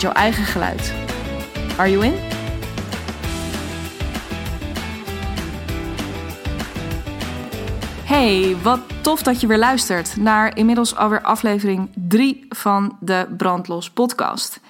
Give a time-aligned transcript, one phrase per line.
[0.00, 0.94] jouw eigen geluid.
[1.76, 2.14] Are you in?
[8.04, 13.90] Hey, wat tof dat je weer luistert naar inmiddels alweer aflevering 3 van de Brandlos
[13.90, 14.60] podcast.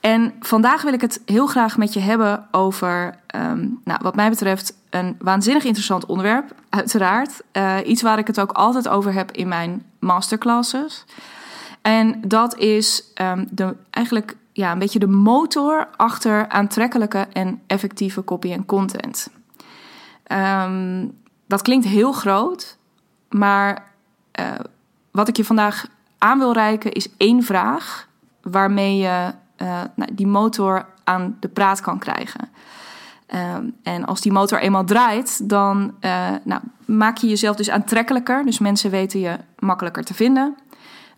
[0.00, 4.28] En vandaag wil ik het heel graag met je hebben over, um, nou, wat mij
[4.28, 6.54] betreft, een waanzinnig interessant onderwerp.
[6.68, 7.40] Uiteraard.
[7.52, 11.04] Uh, iets waar ik het ook altijd over heb in mijn masterclasses.
[11.82, 18.24] En dat is um, de, eigenlijk ja, een beetje de motor achter aantrekkelijke en effectieve
[18.24, 19.30] copy en content.
[20.32, 22.78] Um, dat klinkt heel groot,
[23.28, 23.92] maar
[24.40, 24.46] uh,
[25.10, 25.86] wat ik je vandaag
[26.18, 28.08] aan wil reiken is één vraag
[28.42, 32.48] waarmee je uh, nou, die motor aan de praat kan krijgen.
[33.34, 38.44] Um, en als die motor eenmaal draait, dan uh, nou, maak je jezelf dus aantrekkelijker.
[38.44, 40.56] Dus mensen weten je makkelijker te vinden.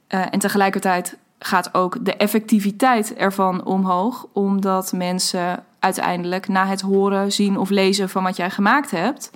[0.06, 7.58] En tegelijkertijd gaat ook de effectiviteit ervan omhoog, omdat mensen uiteindelijk na het horen, zien
[7.58, 9.30] of lezen van wat jij gemaakt hebt,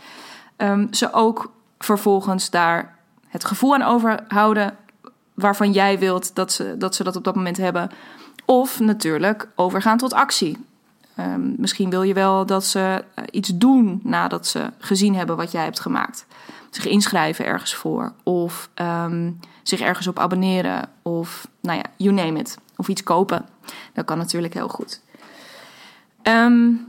[0.57, 4.77] um, ze ook vervolgens daar het gevoel aan overhouden
[5.35, 7.91] waarvan jij wilt dat ze dat, ze dat op dat moment hebben.
[8.45, 10.65] Of natuurlijk overgaan tot actie.
[11.19, 15.65] Um, misschien wil je wel dat ze iets doen nadat ze gezien hebben wat jij
[15.65, 16.27] hebt gemaakt.
[16.71, 18.13] Zich inschrijven ergens voor.
[18.23, 20.89] Of um, zich ergens op abonneren.
[21.03, 22.59] Of nou ja, you name it.
[22.77, 23.47] Of iets kopen.
[23.93, 25.01] Dat kan natuurlijk heel goed.
[26.23, 26.87] Um,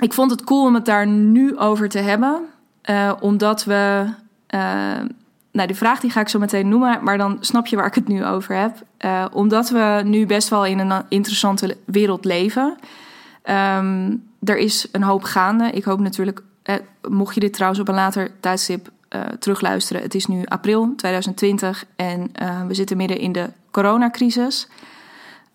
[0.00, 2.40] ik vond het cool om het daar nu over te hebben.
[2.90, 4.04] Uh, omdat we.
[4.54, 4.60] Uh,
[5.52, 7.94] nou, die vraag die ga ik zo meteen noemen, maar dan snap je waar ik
[7.94, 8.82] het nu over heb.
[9.32, 12.76] Omdat we nu best wel in een interessante wereld leven.
[13.50, 15.70] Um, er is een hoop gaande.
[15.70, 16.74] Ik hoop natuurlijk, eh,
[17.08, 20.02] mocht je dit trouwens op een later tijdstip uh, terugluisteren.
[20.02, 24.68] Het is nu april 2020 en uh, we zitten midden in de coronacrisis.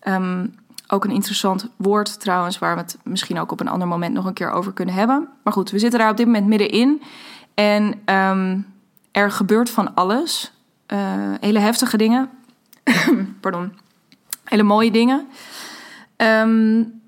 [0.02, 0.54] Um,
[0.88, 4.24] ook een interessant woord trouwens, waar we het misschien ook op een ander moment nog
[4.24, 5.28] een keer over kunnen hebben.
[5.42, 7.02] Maar goed, we zitten daar op dit moment middenin.
[7.54, 8.66] En um,
[9.10, 10.52] er gebeurt van alles.
[10.92, 10.98] Uh,
[11.40, 12.30] hele heftige dingen.
[13.40, 13.72] Pardon.
[14.44, 15.26] Hele mooie dingen.
[16.16, 16.99] Um,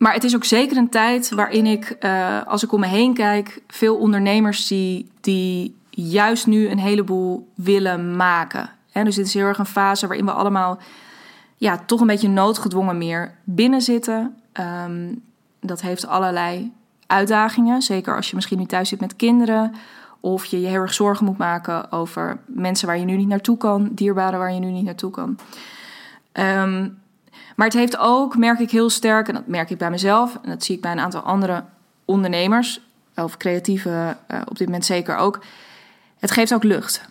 [0.00, 3.14] maar het is ook zeker een tijd waarin ik, uh, als ik om me heen
[3.14, 8.70] kijk, veel ondernemers zie die juist nu een heleboel willen maken.
[8.90, 10.78] He, dus dit is heel erg een fase waarin we allemaal
[11.56, 14.36] ja, toch een beetje noodgedwongen meer binnen zitten.
[14.84, 15.22] Um,
[15.60, 16.72] dat heeft allerlei
[17.06, 17.82] uitdagingen.
[17.82, 19.74] Zeker als je misschien nu thuis zit met kinderen.
[20.20, 23.56] Of je je heel erg zorgen moet maken over mensen waar je nu niet naartoe
[23.56, 25.38] kan, dierbaren waar je nu niet naartoe kan.
[26.32, 26.99] Um,
[27.60, 30.48] maar het heeft ook, merk ik heel sterk, en dat merk ik bij mezelf, en
[30.48, 31.64] dat zie ik bij een aantal andere
[32.04, 32.80] ondernemers,
[33.14, 35.40] of creatieven uh, op dit moment zeker ook.
[36.18, 37.08] Het geeft ook lucht.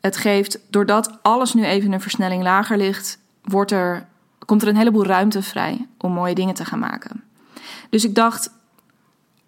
[0.00, 4.06] Het geeft, doordat alles nu even een versnelling lager ligt, wordt er,
[4.38, 7.22] komt er een heleboel ruimte vrij om mooie dingen te gaan maken.
[7.90, 8.50] Dus ik dacht,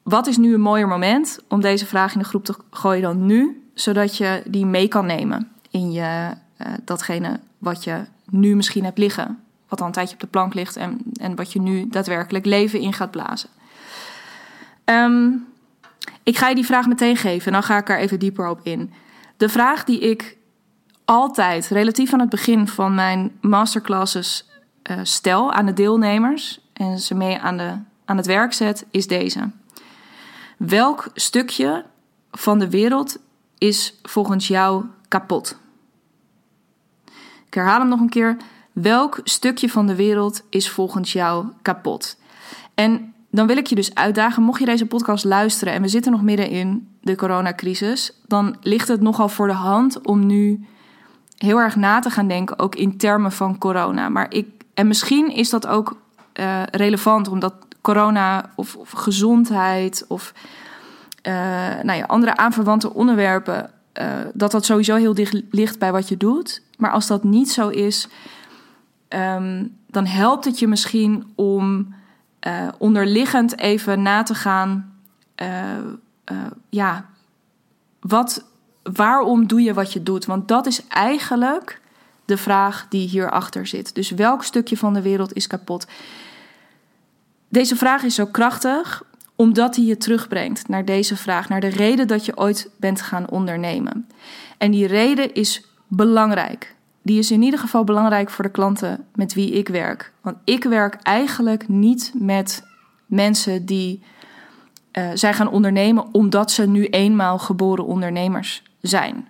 [0.02, 3.26] wat is nu een mooier moment om deze vraag in de groep te gooien dan
[3.26, 8.84] nu, zodat je die mee kan nemen in je, uh, datgene wat je nu misschien
[8.84, 9.39] hebt liggen
[9.70, 12.80] wat al een tijdje op de plank ligt en, en wat je nu daadwerkelijk leven
[12.80, 13.48] in gaat blazen.
[14.84, 15.46] Um,
[16.22, 18.60] ik ga je die vraag meteen geven en dan ga ik er even dieper op
[18.62, 18.92] in.
[19.36, 20.36] De vraag die ik
[21.04, 24.48] altijd, relatief aan het begin van mijn masterclasses,
[24.90, 29.06] uh, stel aan de deelnemers en ze mee aan, de, aan het werk zet, is
[29.06, 29.50] deze.
[30.56, 31.84] Welk stukje
[32.30, 33.18] van de wereld
[33.58, 35.58] is volgens jou kapot?
[37.46, 38.36] Ik herhaal hem nog een keer.
[38.72, 42.16] Welk stukje van de wereld is volgens jou kapot?
[42.74, 46.12] En dan wil ik je dus uitdagen, mocht je deze podcast luisteren en we zitten
[46.12, 50.66] nog midden in de coronacrisis, dan ligt het nogal voor de hand om nu
[51.36, 54.08] heel erg na te gaan denken, ook in termen van corona.
[54.08, 55.96] Maar ik, en misschien is dat ook
[56.40, 60.32] uh, relevant, omdat corona of, of gezondheid of
[61.26, 61.32] uh,
[61.82, 63.70] nou ja, andere aanverwante onderwerpen,
[64.00, 66.62] uh, dat dat sowieso heel dicht ligt bij wat je doet.
[66.76, 68.08] Maar als dat niet zo is,
[69.14, 71.94] um, dan helpt het je misschien om
[72.46, 74.98] uh, onderliggend even na te gaan.
[75.42, 75.48] Uh,
[76.32, 77.06] uh, ja,
[78.00, 78.44] wat,
[78.82, 80.24] waarom doe je wat je doet?
[80.24, 81.80] Want dat is eigenlijk
[82.24, 83.94] de vraag die hierachter zit.
[83.94, 85.86] Dus welk stukje van de wereld is kapot?
[87.48, 89.02] Deze vraag is zo krachtig
[89.36, 93.28] omdat hij je terugbrengt naar deze vraag, naar de reden dat je ooit bent gaan
[93.28, 94.08] ondernemen.
[94.58, 96.74] En die reden is belangrijk.
[97.02, 100.12] Die is in ieder geval belangrijk voor de klanten met wie ik werk.
[100.20, 102.64] Want ik werk eigenlijk niet met
[103.06, 104.02] mensen die
[104.92, 109.28] uh, zijn gaan ondernemen omdat ze nu eenmaal geboren ondernemers zijn.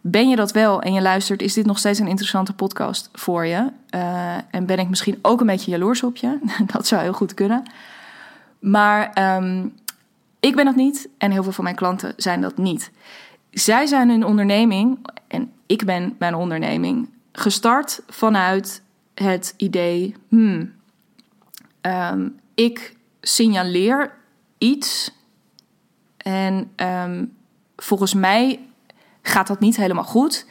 [0.00, 3.46] Ben je dat wel en je luistert, is dit nog steeds een interessante podcast voor
[3.46, 3.70] je?
[3.94, 6.38] Uh, en ben ik misschien ook een beetje jaloers op je?
[6.72, 7.62] dat zou heel goed kunnen.
[8.58, 9.74] Maar um,
[10.40, 12.90] ik ben dat niet en heel veel van mijn klanten zijn dat niet.
[13.58, 14.98] Zij zijn een onderneming
[15.28, 18.82] en ik ben mijn onderneming gestart vanuit
[19.14, 20.72] het idee: hmm,
[21.82, 24.14] um, ik signaleer
[24.58, 25.10] iets
[26.16, 27.36] en um,
[27.76, 28.60] volgens mij
[29.22, 30.46] gaat dat niet helemaal goed.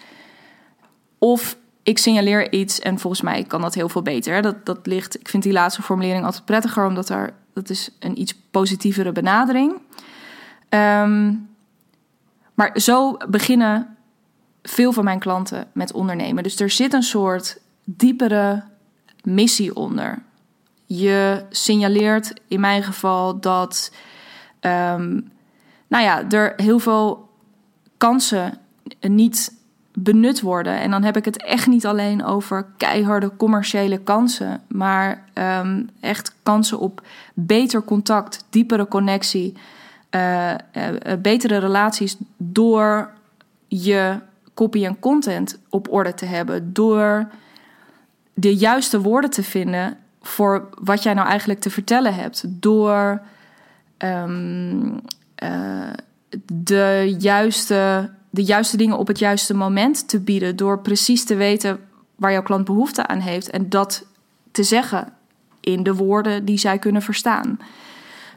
[1.17, 4.41] Of ik signaleer iets en volgens mij kan dat heel veel beter.
[4.41, 8.19] Dat, dat ligt, ik vind die laatste formulering altijd prettiger, omdat er, dat is een
[8.19, 9.81] iets positievere benadering.
[10.69, 11.54] Um,
[12.55, 13.97] maar zo beginnen
[14.63, 16.43] veel van mijn klanten met ondernemen.
[16.43, 18.63] Dus er zit een soort diepere
[19.23, 20.21] missie onder.
[20.85, 23.91] Je signaleert in mijn geval dat
[24.61, 25.31] um,
[25.87, 27.29] nou ja, er heel veel
[27.97, 28.57] kansen
[29.01, 29.53] niet
[29.93, 30.79] benut worden.
[30.79, 36.35] En dan heb ik het echt niet alleen over keiharde commerciële kansen, maar um, echt
[36.43, 37.01] kansen op
[37.33, 39.53] beter contact, diepere connectie,
[40.15, 43.11] uh, uh, betere relaties door
[43.67, 44.19] je
[44.53, 47.29] copy en content op orde te hebben, door
[48.33, 53.21] de juiste woorden te vinden voor wat jij nou eigenlijk te vertellen hebt, door
[53.97, 54.23] uh,
[56.45, 60.55] de juiste de juiste dingen op het juiste moment te bieden.
[60.55, 61.79] Door precies te weten
[62.15, 63.49] waar jouw klant behoefte aan heeft.
[63.49, 64.05] En dat
[64.51, 65.13] te zeggen
[65.59, 67.59] in de woorden die zij kunnen verstaan.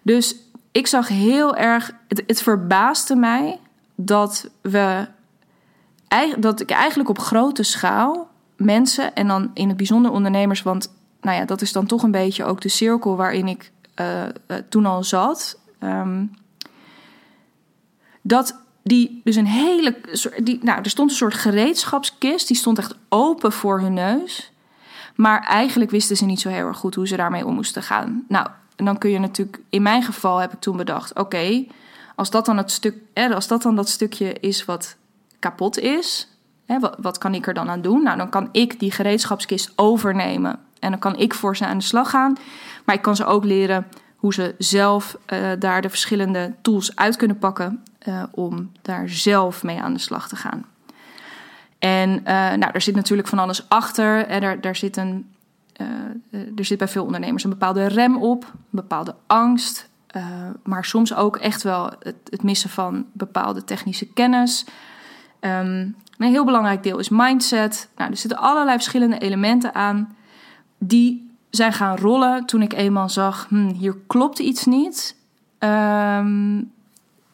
[0.03, 0.37] Dus
[0.73, 1.93] ik zag heel erg.
[2.09, 3.61] Het, het verbaasde mij
[3.95, 5.09] dat we.
[6.39, 11.37] Dat ik eigenlijk op grote schaal mensen en dan in het bijzonder ondernemers, want nou
[11.37, 14.87] ja, dat is dan toch een beetje ook de cirkel waarin ik uh, uh, toen
[14.87, 15.59] al zat.
[15.81, 16.31] Um,
[18.23, 19.97] dat die dus een hele.
[20.43, 22.47] Die, nou, er stond een soort gereedschapskist.
[22.47, 24.53] Die stond echt open voor hun neus.
[25.15, 28.25] Maar eigenlijk wisten ze niet zo heel erg goed hoe ze daarmee om moesten gaan.
[28.29, 29.61] Nou, en dan kun je natuurlijk.
[29.71, 31.65] In mijn geval heb ik toen bedacht: oké,
[32.15, 32.97] als dat dan het stuk.
[33.35, 34.97] als dat dan dat stukje is wat
[35.39, 36.29] kapot is.
[36.67, 38.03] Wat, wat kan ik er dan aan doen?
[38.03, 40.59] Nou, dan kan ik die gereedschapskist overnemen.
[40.79, 42.37] En dan kan ik voor ze aan de slag gaan.
[42.85, 43.87] Maar ik kan ze ook leren
[44.17, 49.63] hoe ze zelf uh, daar de verschillende tools uit kunnen pakken uh, om daar zelf
[49.63, 50.65] mee aan de slag te gaan.
[51.79, 54.27] En uh, nou, er zit natuurlijk van alles achter.
[54.27, 55.27] Er, daar zit een,
[56.57, 59.89] er zit bij veel ondernemers een bepaalde rem op, een bepaalde angst.
[60.63, 64.65] maar soms ook echt wel het, het, missen van bepaalde technische kennis.
[65.41, 67.89] Um, een heel belangrijk deel is mindset.
[67.97, 70.17] Nou, er zitten allerlei verschillende elementen aan
[70.79, 75.17] die zijn gaan rollen toen ik eenmaal zag: hm, hier klopt iets niet.
[75.59, 76.73] Um,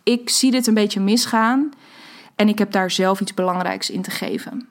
[0.02, 1.70] ik zie dit een beetje misgaan
[2.34, 4.68] en ik heb daar zelf iets belangrijks in te geven.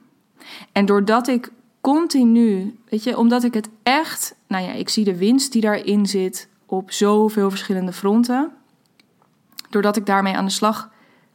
[0.72, 1.52] En doordat ik
[1.84, 6.06] continu, weet je, omdat ik het echt, nou ja, ik zie de winst die daarin
[6.06, 8.52] zit op zoveel verschillende fronten.
[9.70, 10.90] Doordat ik daarmee aan de slag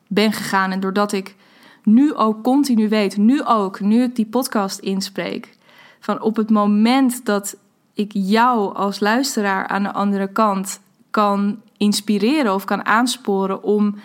[0.07, 1.37] ben gegaan en doordat ik
[1.83, 5.57] nu ook continu weet, nu ook, nu ik die podcast inspreek,
[6.01, 7.57] van op het moment dat
[7.95, 13.97] ik jou als luisteraar aan de andere kant kan inspireren of kan aansporen om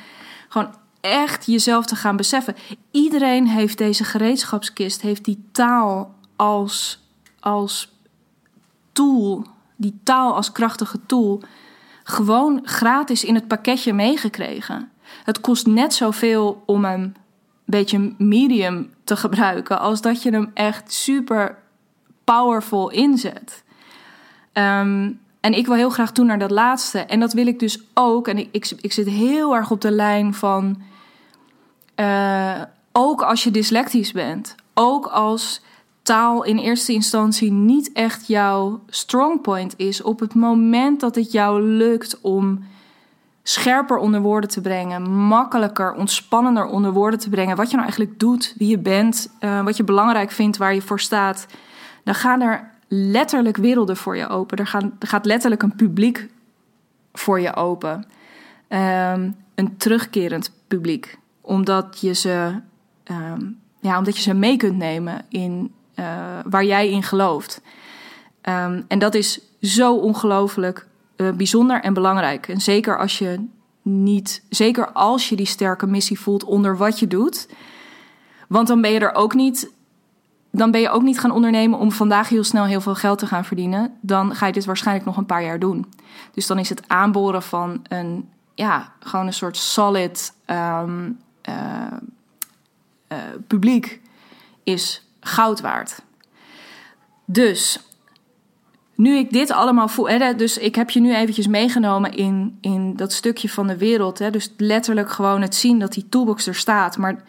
[0.50, 2.56] gewoon echt jezelf te gaan beseffen.
[2.92, 7.00] Iedereen heeft deze gereedschapskist, heeft die taal als,
[7.40, 7.92] als
[8.92, 11.42] tool, die taal als krachtige tool,
[12.04, 14.92] gewoon gratis in het pakketje meegekregen.
[15.24, 17.16] Het kost net zoveel om hem een
[17.66, 21.58] beetje medium te gebruiken als dat je hem echt super
[22.24, 23.64] powerful inzet.
[24.54, 27.00] Um, en ik wil heel graag toe naar dat laatste.
[27.00, 28.28] En dat wil ik dus ook.
[28.28, 30.82] En ik, ik, zit heel erg op de lijn van.
[31.96, 32.62] Uh,
[32.92, 34.56] ook als je dyslectisch bent.
[34.74, 35.62] Ook als
[36.04, 40.02] taal in eerste instantie niet echt jouw strong point is.
[40.02, 42.64] Op het moment dat het jou lukt om
[43.44, 47.56] scherper onder woorden te brengen, makkelijker, ontspannender onder woorden te brengen.
[47.56, 50.82] Wat je nou eigenlijk doet, wie je bent, uh, wat je belangrijk vindt, waar je
[50.82, 51.46] voor staat.
[52.04, 54.58] Dan gaan er letterlijk werelden voor je open.
[54.58, 56.30] Er, gaan, er gaat letterlijk een publiek
[57.14, 58.06] voor je open.
[58.70, 61.18] Um, een terugkerend publiek.
[61.42, 62.62] Omdat je ze,
[63.12, 65.74] um, ja, omdat je ze mee kunt nemen in
[66.46, 67.62] waar jij in gelooft.
[68.42, 72.48] Ehm, en dat is zo ongelooflijk bijzonder en belangrijk.
[72.48, 73.48] En zeker als je
[73.82, 77.48] niet, zeker als je die sterke missie voelt onder wat je doet.
[78.48, 79.72] Want dan ben je er ook niet
[80.56, 83.28] dan ben je ook niet gaan ondernemen om vandaag heel snel heel veel geld te
[83.28, 83.98] gaan verdienen.
[84.02, 85.86] Dan ga je dit waarschijnlijk nog een paar jaar doen.
[86.32, 90.84] Dus dan is het aanboren van een, ja, gewoon een soort solid uh,
[91.50, 93.18] uh,
[93.48, 94.02] publiek
[94.64, 96.02] is goud waard.
[97.26, 97.80] Dus
[98.96, 102.96] nu ik dit allemaal voel, hè, dus ik heb je nu eventjes meegenomen in, in
[102.96, 104.20] dat stukje van de wereld.
[104.20, 107.24] Hè, dus letterlijk gewoon het zien dat die toolbox er staat, maar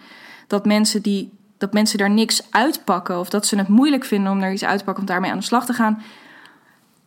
[0.46, 4.42] dat mensen die dat mensen daar niks uitpakken of dat ze het moeilijk vinden om
[4.42, 6.02] er iets uit te pakken om daarmee aan de slag te gaan.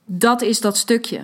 [0.05, 1.21] Dat is dat stukje.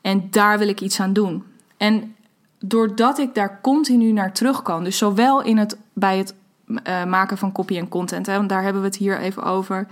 [0.00, 1.44] En daar wil ik iets aan doen.
[1.76, 2.16] En
[2.58, 6.34] doordat ik daar continu naar terug kan, dus zowel in het, bij het
[6.68, 9.86] uh, maken van copy en content, hè, want daar hebben we het hier even over,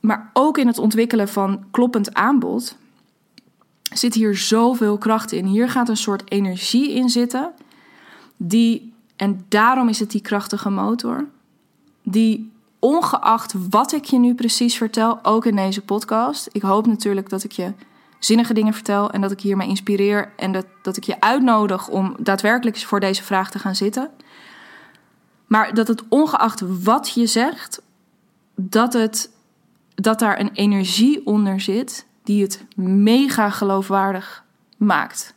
[0.00, 2.76] maar ook in het ontwikkelen van kloppend aanbod,
[3.92, 5.44] zit hier zoveel kracht in.
[5.44, 7.52] Hier gaat een soort energie in zitten,
[8.36, 11.24] die, en daarom is het die krachtige motor,
[12.02, 16.48] die ongeacht wat ik je nu precies vertel, ook in deze podcast.
[16.52, 17.72] Ik hoop natuurlijk dat ik je
[18.18, 22.16] zinnige dingen vertel en dat ik hiermee inspireer en dat, dat ik je uitnodig om
[22.18, 24.10] daadwerkelijk voor deze vraag te gaan zitten.
[25.46, 27.82] Maar dat het ongeacht wat je zegt,
[28.54, 29.30] dat, het,
[29.94, 34.44] dat daar een energie onder zit die het mega geloofwaardig
[34.76, 35.34] maakt.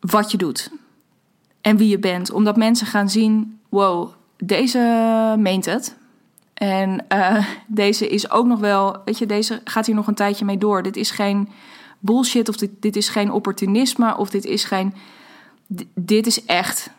[0.00, 0.70] Wat je doet
[1.60, 2.30] en wie je bent.
[2.30, 4.78] Omdat mensen gaan zien: wow, deze
[5.38, 5.96] meent het.
[6.54, 10.44] En uh, deze is ook nog wel, weet je, deze gaat hier nog een tijdje
[10.44, 10.82] mee door.
[10.82, 11.48] Dit is geen
[11.98, 14.94] bullshit of dit, dit is geen opportunisme of dit is geen.
[15.94, 16.90] Dit is echt.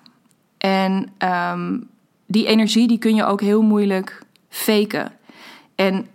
[0.62, 1.90] En um,
[2.26, 5.12] die energie die kun je ook heel moeilijk faken.
[5.76, 6.08] En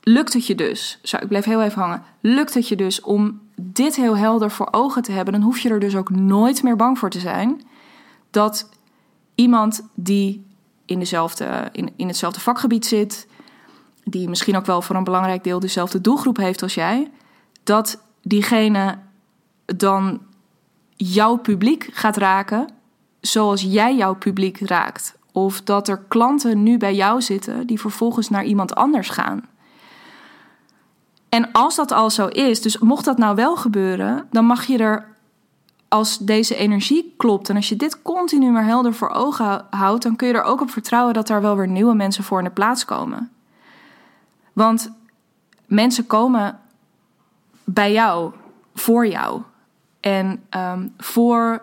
[0.00, 3.40] lukt het je dus, zo, ik blijf heel even hangen, lukt het je dus om
[3.54, 6.76] dit heel helder voor ogen te hebben, dan hoef je er dus ook nooit meer
[6.76, 7.62] bang voor te zijn
[8.30, 8.68] dat
[9.34, 10.46] iemand die
[10.84, 13.26] in, dezelfde, in, in hetzelfde vakgebied zit,
[14.04, 17.10] die misschien ook wel voor een belangrijk deel dezelfde doelgroep heeft als jij,
[17.62, 18.98] dat diegene
[19.64, 20.20] dan
[20.96, 22.68] jouw publiek gaat raken
[23.20, 25.16] zoals jij jouw publiek raakt.
[25.32, 29.48] Of dat er klanten nu bij jou zitten die vervolgens naar iemand anders gaan.
[31.28, 34.78] En als dat al zo is, dus mocht dat nou wel gebeuren, dan mag je
[34.78, 35.14] er
[35.88, 40.16] als deze energie klopt en als je dit continu maar helder voor ogen houdt, dan
[40.16, 42.50] kun je er ook op vertrouwen dat daar wel weer nieuwe mensen voor in de
[42.50, 43.30] plaats komen.
[44.52, 44.92] Want
[45.66, 46.60] mensen komen
[47.64, 48.32] bij jou,
[48.74, 49.42] voor jou.
[50.04, 51.62] En um, voor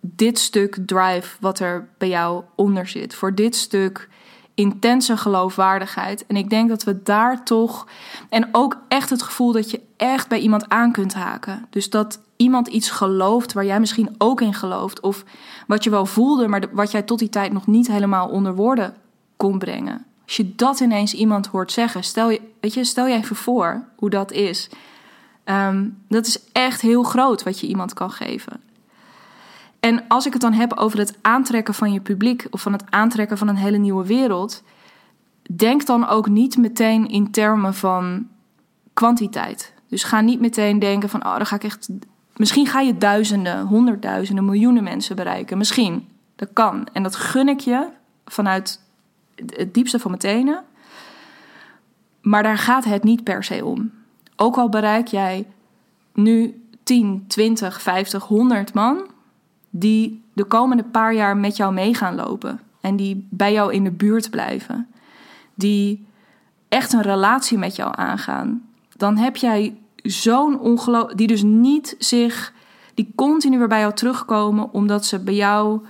[0.00, 3.14] dit stuk drive wat er bij jou onder zit.
[3.14, 4.08] Voor dit stuk
[4.54, 6.26] intense geloofwaardigheid.
[6.26, 7.86] En ik denk dat we daar toch.
[8.28, 11.66] En ook echt het gevoel dat je echt bij iemand aan kunt haken.
[11.70, 15.00] Dus dat iemand iets gelooft waar jij misschien ook in gelooft.
[15.00, 15.24] Of
[15.66, 18.94] wat je wel voelde, maar wat jij tot die tijd nog niet helemaal onder woorden
[19.36, 20.04] kon brengen.
[20.24, 23.84] Als je dat ineens iemand hoort zeggen, stel je, weet je, stel je even voor
[23.96, 24.68] hoe dat is.
[25.50, 28.60] Um, dat is echt heel groot wat je iemand kan geven.
[29.80, 32.84] En als ik het dan heb over het aantrekken van je publiek of van het
[32.90, 34.62] aantrekken van een hele nieuwe wereld,
[35.56, 38.28] denk dan ook niet meteen in termen van
[38.92, 39.74] kwantiteit.
[39.88, 41.88] Dus ga niet meteen denken van, oh, dan ga ik echt.
[42.36, 45.58] Misschien ga je duizenden, honderdduizenden, miljoenen mensen bereiken.
[45.58, 46.08] Misschien.
[46.36, 46.88] Dat kan.
[46.92, 47.88] En dat gun ik je
[48.24, 48.80] vanuit
[49.46, 50.64] het diepste van mijn tenen.
[52.20, 53.97] Maar daar gaat het niet per se om.
[54.40, 55.46] Ook al bereik jij
[56.14, 59.06] nu 10, 20, 50, 100 man,
[59.70, 63.84] die de komende paar jaar met jou mee gaan lopen en die bij jou in
[63.84, 64.88] de buurt blijven,
[65.54, 66.06] die
[66.68, 68.62] echt een relatie met jou aangaan,
[68.96, 71.12] dan heb jij zo'n ongeloof.
[71.12, 72.52] die dus niet zich.
[72.94, 75.80] die continu weer bij jou terugkomen omdat ze bij jou.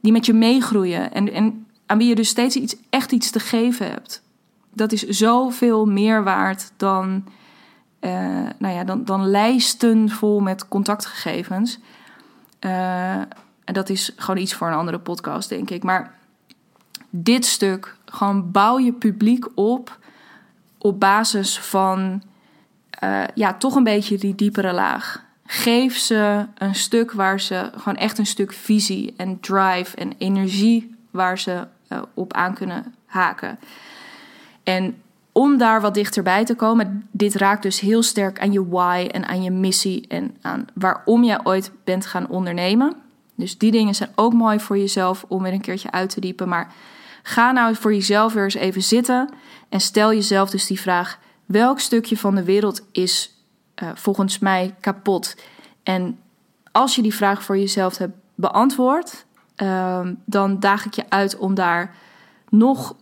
[0.00, 3.40] die met je meegroeien en, en aan wie je dus steeds iets, echt iets te
[3.40, 4.22] geven hebt.
[4.72, 7.24] Dat is zoveel meer waard dan,
[8.00, 8.10] uh,
[8.58, 11.78] nou ja, dan, dan lijsten vol met contactgegevens.
[12.60, 13.14] Uh,
[13.64, 15.82] en dat is gewoon iets voor een andere podcast, denk ik.
[15.82, 16.14] Maar
[17.10, 19.98] dit stuk, gewoon bouw je publiek op
[20.78, 22.22] op basis van
[23.04, 25.24] uh, ja, toch een beetje die diepere laag.
[25.46, 30.94] Geef ze een stuk waar ze gewoon echt een stuk visie en drive en energie
[31.10, 31.66] waar ze
[32.14, 33.58] op aan kunnen haken.
[34.62, 35.02] En
[35.32, 39.26] om daar wat dichterbij te komen, dit raakt dus heel sterk aan je why en
[39.26, 42.96] aan je missie en aan waarom jij ooit bent gaan ondernemen.
[43.34, 46.48] Dus die dingen zijn ook mooi voor jezelf om weer een keertje uit te diepen.
[46.48, 46.72] Maar
[47.22, 49.28] ga nou voor jezelf weer eens even zitten
[49.68, 53.44] en stel jezelf dus die vraag: welk stukje van de wereld is
[53.82, 55.36] uh, volgens mij kapot?
[55.82, 56.18] En
[56.72, 59.24] als je die vraag voor jezelf hebt beantwoord,
[59.56, 61.94] uh, dan daag ik je uit om daar
[62.48, 62.94] nog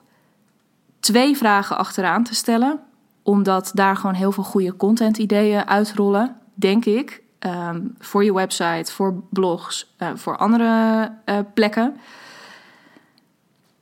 [1.09, 2.81] twee vragen achteraan te stellen.
[3.23, 7.23] Omdat daar gewoon heel veel goede content-ideeën uitrollen, denk ik.
[7.47, 11.97] Um, voor je website, voor blogs, uh, voor andere uh, plekken.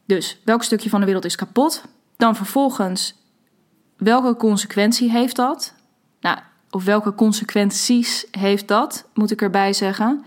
[0.06, 1.84] Dus welk stukje van de wereld is kapot?
[2.16, 3.14] Dan vervolgens,
[3.96, 5.74] welke consequentie heeft dat?
[6.20, 6.38] Nou,
[6.70, 10.24] of welke consequenties heeft dat, moet ik erbij zeggen.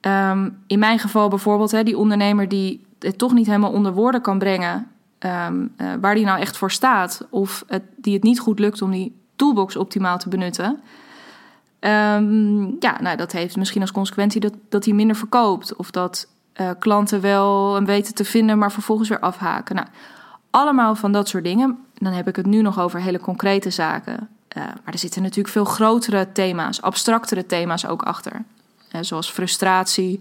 [0.00, 4.20] Um, in mijn geval bijvoorbeeld, hè, die ondernemer die het toch niet helemaal onder woorden
[4.20, 4.90] kan brengen.
[5.18, 7.26] Um, uh, waar die nou echt voor staat.
[7.30, 10.80] Of het, die het niet goed lukt om die toolbox optimaal te benutten.
[11.80, 15.76] Um, ja, nou, dat heeft misschien als consequentie dat, dat hij minder verkoopt.
[15.76, 16.28] Of dat
[16.60, 19.74] uh, klanten wel hem weten te vinden, maar vervolgens weer afhaken.
[19.74, 19.88] Nou,
[20.50, 21.78] allemaal van dat soort dingen.
[21.94, 24.28] Dan heb ik het nu nog over hele concrete zaken.
[24.56, 28.44] Uh, maar er zitten natuurlijk veel grotere thema's, abstractere thema's ook achter.
[29.00, 30.20] Zoals frustratie,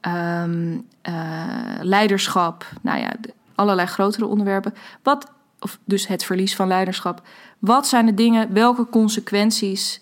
[0.00, 0.86] um,
[1.80, 3.10] leiderschap, nou ja,
[3.58, 4.74] allerlei grotere onderwerpen.
[5.02, 7.22] Wat, of dus het verlies van leiderschap.
[7.58, 10.00] Wat zijn de dingen, welke consequenties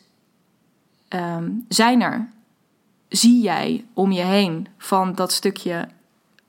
[1.09, 2.29] um, zijn er?
[3.09, 5.89] Zie jij om je heen van dat stukje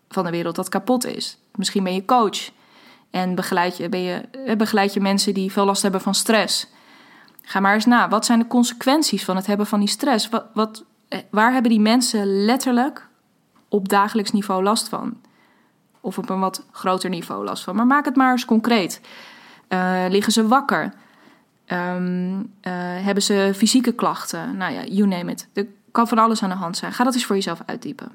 [0.10, 1.38] van de wereld dat kapot is?
[1.56, 2.52] Misschien ben je coach
[3.12, 6.68] en begeleid je, ben je, eh, begeleid je mensen die veel last hebben van stress.
[7.42, 8.10] Ga maar eens na.
[8.10, 10.30] Wat zijn de consequenties van het hebben van die stress?
[10.30, 13.08] Wat, wat, eh, waar hebben die mensen letterlijk
[13.70, 15.18] op dagelijks niveau last van?
[16.01, 17.75] Of op een wat groter niveau last van.
[17.75, 19.01] Maar maak het maar eens concreet.
[19.70, 20.94] Uh, liggen ze wakker?
[21.68, 22.46] Um, uh,
[23.04, 24.58] hebben ze fysieke klachten?
[24.58, 25.48] Nou ja, you name it.
[25.54, 26.94] Er kan van alles aan de hand zijn.
[26.94, 28.12] Ga dat eens voor jezelf uitdiepen.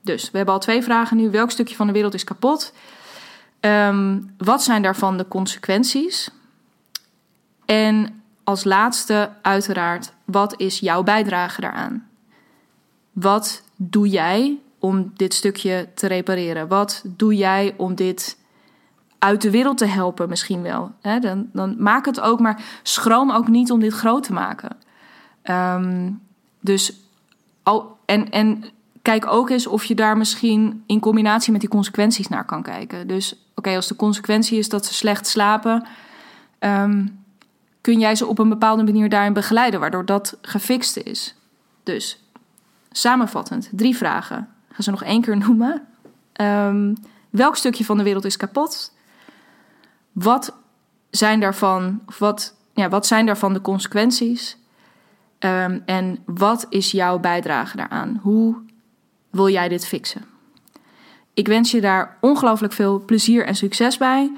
[0.00, 1.30] Dus we hebben al twee vragen nu.
[1.30, 2.72] Welk stukje van de wereld is kapot?
[3.60, 6.30] Um, wat zijn daarvan de consequenties?
[7.64, 12.08] En als laatste, uiteraard, wat is jouw bijdrage daaraan?
[13.12, 16.68] Wat doe jij om dit stukje te repareren?
[16.68, 18.38] Wat doe jij om dit
[19.18, 20.92] uit de wereld te helpen, misschien wel?
[21.00, 24.76] He, dan, dan maak het ook, maar schroom ook niet om dit groot te maken.
[25.44, 26.20] Um,
[26.60, 27.00] dus,
[28.04, 28.64] en, en
[29.02, 33.06] kijk ook eens of je daar misschien in combinatie met die consequenties naar kan kijken.
[33.06, 35.86] Dus, oké, als de consequentie is dat ze slecht slapen.
[36.58, 37.24] Um,
[37.80, 41.34] kun jij ze op een bepaalde manier daarin begeleiden, waardoor dat gefixt is.
[41.82, 42.24] Dus,
[42.90, 44.53] samenvattend, drie vragen.
[44.74, 45.86] Ga ze nog één keer noemen.
[46.40, 46.94] Um,
[47.30, 48.92] welk stukje van de wereld is kapot?
[50.12, 50.56] Wat
[51.10, 54.56] zijn daarvan, of wat, ja, wat zijn daarvan de consequenties?
[55.38, 58.18] Um, en wat is jouw bijdrage daaraan?
[58.22, 58.56] Hoe
[59.30, 60.24] wil jij dit fixen?
[61.34, 64.32] Ik wens je daar ongelooflijk veel plezier en succes bij.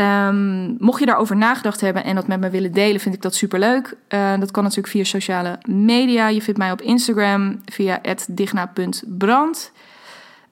[0.00, 3.34] Um, mocht je daarover nagedacht hebben en dat met me willen delen, vind ik dat
[3.34, 3.96] superleuk.
[4.08, 6.28] Uh, dat kan natuurlijk via sociale media.
[6.28, 9.72] Je vindt mij op Instagram via digna.brand.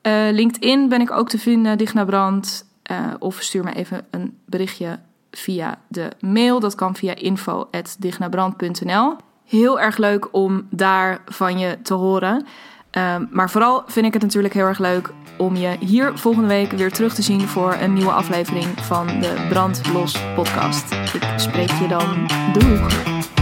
[0.02, 2.64] Uh, LinkedIn ben ik ook te vinden, Digna Brand.
[2.90, 4.98] Uh, of stuur me even een berichtje
[5.30, 6.60] via de mail.
[6.60, 9.16] Dat kan via info.dignabrand.nl.
[9.44, 12.46] Heel erg leuk om daar van je te horen.
[12.96, 16.70] Um, maar vooral vind ik het natuurlijk heel erg leuk om je hier volgende week
[16.70, 20.92] weer terug te zien voor een nieuwe aflevering van de Brandlos podcast.
[20.92, 22.28] Ik spreek je dan.
[22.52, 23.35] Doeg!